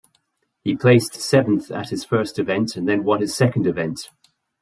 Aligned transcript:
He 0.63 0.75
placed 0.75 1.13
seventh 1.21 1.69
at 1.69 1.89
his 1.91 2.03
first 2.03 2.39
event 2.39 2.75
and 2.75 2.87
then 2.87 3.03
won 3.03 3.21
his 3.21 3.35
second 3.35 3.67
event. 3.67 4.09